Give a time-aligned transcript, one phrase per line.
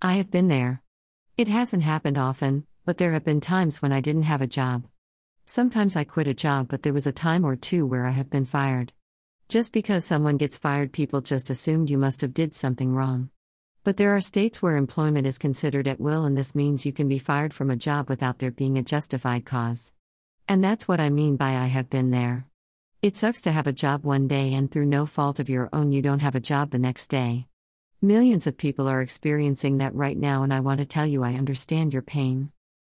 [0.00, 0.80] I have been there.
[1.36, 4.84] It hasn't happened often, but there have been times when I didn't have a job.
[5.44, 8.30] Sometimes I quit a job, but there was a time or two where I have
[8.30, 8.92] been fired.
[9.48, 13.30] Just because someone gets fired, people just assumed you must have did something wrong.
[13.82, 17.08] But there are states where employment is considered at will and this means you can
[17.08, 19.92] be fired from a job without there being a justified cause.
[20.46, 22.46] And that's what I mean by I have been there.
[23.02, 25.90] It sucks to have a job one day and through no fault of your own
[25.90, 27.47] you don't have a job the next day.
[28.00, 31.34] Millions of people are experiencing that right now and I want to tell you I
[31.34, 32.52] understand your pain.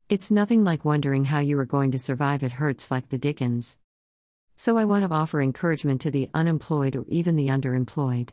[0.09, 3.81] It's nothing like wondering how you are going to survive, it hurts like the Dickens.
[4.55, 8.31] So I want to offer encouragement to the unemployed or even the underemployed.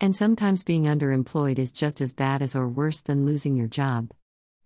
[0.00, 4.12] And sometimes being underemployed is just as bad as or worse than losing your job.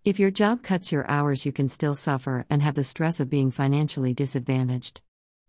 [0.04, 3.30] If your job cuts your hours, you can still suffer and have the stress of
[3.30, 5.00] being financially disadvantaged.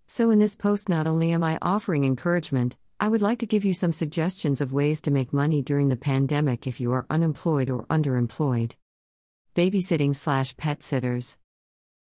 [0.08, 3.64] So, in this post, not only am I offering encouragement, I would like to give
[3.64, 7.70] you some suggestions of ways to make money during the pandemic if you are unemployed
[7.70, 8.74] or underemployed.
[9.56, 11.38] Babysitting slash pet sitters.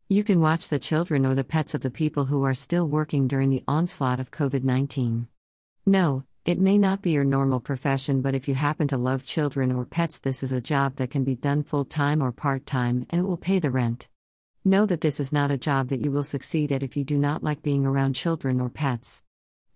[0.09, 3.29] You can watch the children or the pets of the people who are still working
[3.29, 5.29] during the onslaught of COVID 19.
[5.85, 9.71] No, it may not be your normal profession, but if you happen to love children
[9.71, 13.05] or pets, this is a job that can be done full time or part time
[13.09, 14.09] and it will pay the rent.
[14.65, 17.17] Know that this is not a job that you will succeed at if you do
[17.17, 19.23] not like being around children or pets.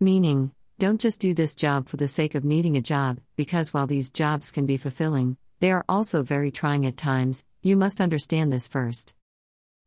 [0.02, 3.88] Meaning, don't just do this job for the sake of needing a job, because while
[3.88, 8.52] these jobs can be fulfilling, they are also very trying at times, you must understand
[8.52, 9.14] this first.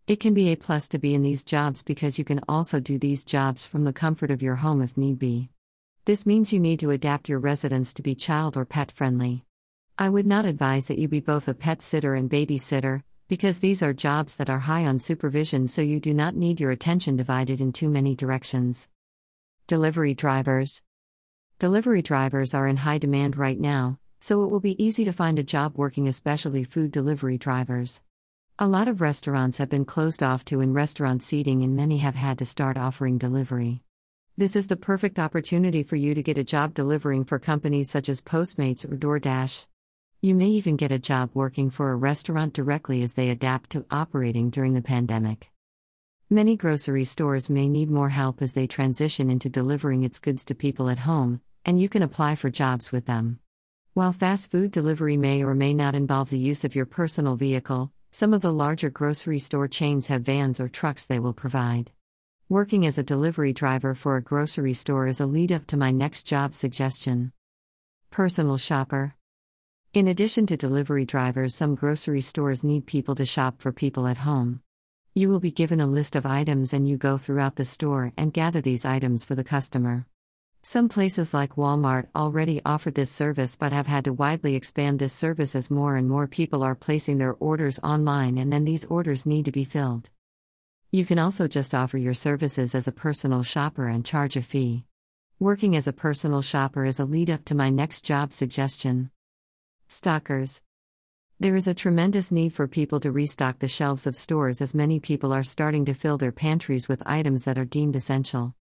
[0.07, 2.99] It can be a plus to be in these jobs because you can also do
[2.99, 5.51] these jobs from the comfort of your home if need be.
[6.07, 9.45] This means you need to adapt your residence to be child or pet friendly.
[9.99, 13.83] I would not advise that you be both a pet sitter and babysitter, because these
[13.83, 17.61] are jobs that are high on supervision, so you do not need your attention divided
[17.61, 18.89] in too many directions.
[19.69, 20.83] Delivery drivers.
[21.59, 25.39] Delivery drivers are in high demand right now, so it will be easy to find
[25.39, 28.01] a job working, especially food delivery drivers.
[28.59, 32.15] A lot of restaurants have been closed off to in restaurant seating, and many have
[32.15, 33.83] had to start offering delivery.
[34.39, 38.09] This is the perfect opportunity for you to get a job delivering for companies such
[38.09, 39.67] as Postmates or DoorDash.
[40.23, 43.85] You may even get a job working for a restaurant directly as they adapt to
[43.91, 45.51] operating during the pandemic.
[46.31, 50.55] Many grocery stores may need more help as they transition into delivering its goods to
[50.55, 53.39] people at home, and you can apply for jobs with them.
[53.95, 57.93] While fast food delivery may or may not involve the use of your personal vehicle,
[58.11, 61.93] some of the larger grocery store chains have vans or trucks they will provide.
[62.51, 65.93] Working as a delivery driver for a grocery store is a lead up to my
[65.93, 67.33] next job suggestion.
[68.11, 69.15] Personal shopper.
[69.95, 74.19] In addition to delivery drivers, some grocery stores need people to shop for people at
[74.19, 74.61] home.
[75.19, 78.33] You will be given a list of items and you go throughout the store and
[78.33, 80.07] gather these items for the customer.
[80.63, 85.13] Some places like Walmart already offer this service but have had to widely expand this
[85.13, 89.27] service as more and more people are placing their orders online and then these orders
[89.27, 90.09] need to be filled.
[90.93, 94.85] You can also just offer your services as a personal shopper and charge a fee.
[95.41, 99.11] Working as a personal shopper is a lead up to my next job suggestion.
[99.89, 100.63] Stockers.
[101.41, 104.99] There is a tremendous need for people to restock the shelves of stores as many
[104.99, 108.57] people are starting to fill their pantries with items that are deemed essential.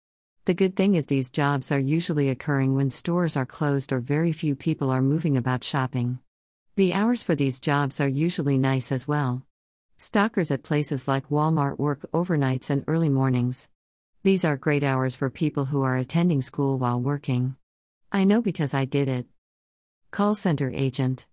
[0.46, 4.32] The good thing is, these jobs are usually occurring when stores are closed or very
[4.32, 6.20] few people are moving about shopping.
[6.76, 9.42] The hours for these jobs are usually nice as well.
[9.98, 13.70] Stockers at places like Walmart work overnights and early mornings.
[14.22, 17.56] These are great hours for people who are attending school while working.
[18.12, 19.26] I know because I did it.
[20.12, 21.26] Call center agent.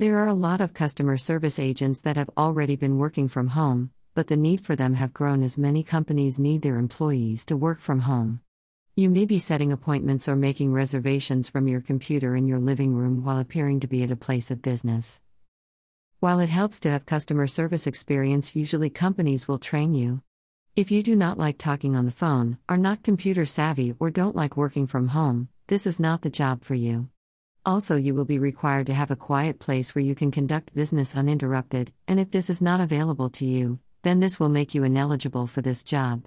[0.00, 3.90] There are a lot of customer service agents that have already been working from home,
[4.14, 7.80] but the need for them have grown as many companies need their employees to work
[7.80, 8.40] from home.
[8.94, 13.24] You may be setting appointments or making reservations from your computer in your living room
[13.24, 15.20] while appearing to be at a place of business.
[16.20, 20.22] While it helps to have customer service experience, usually companies will train you.
[20.76, 24.36] If you do not like talking on the phone, are not computer savvy, or don't
[24.36, 27.08] like working from home, this is not the job for you.
[27.68, 31.14] Also, you will be required to have a quiet place where you can conduct business
[31.14, 35.46] uninterrupted, and if this is not available to you, then this will make you ineligible
[35.46, 36.26] for this job.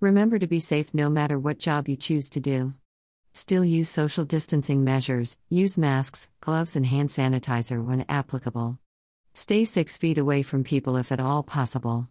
[0.00, 2.74] Remember to be safe no matter what job you choose to do.
[3.32, 8.80] Still use social distancing measures, use masks, gloves, and hand sanitizer when applicable.
[9.34, 12.08] Stay six feet away from people if at all possible.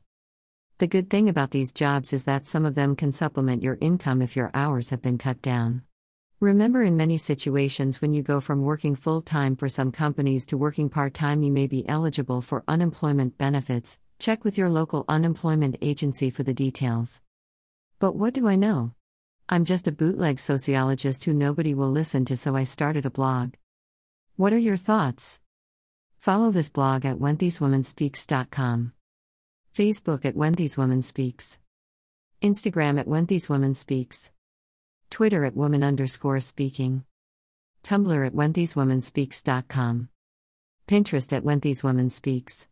[0.77, 4.21] The good thing about these jobs is that some of them can supplement your income
[4.21, 5.81] if your hours have been cut down.
[6.39, 10.57] Remember, in many situations, when you go from working full time for some companies to
[10.57, 15.77] working part time, you may be eligible for unemployment benefits, Check with your local unemployment
[15.81, 17.21] agency for the details.
[17.99, 18.93] But what do I know?
[19.47, 23.53] I'm just a bootleg sociologist who nobody will listen to, so I started a blog.
[24.35, 25.41] What are your thoughts?
[26.17, 28.93] Follow this blog at whenthiswomanspeaks.com.
[29.73, 30.55] Facebook at When.
[32.41, 34.31] Instagram at When Speaks.
[35.11, 37.03] Twitter at Woman underscore speaking.
[37.83, 40.09] Tumblr at WhenThisWomanSpeaks.com.
[40.87, 42.65] Pinterest at When This Woman Speaks.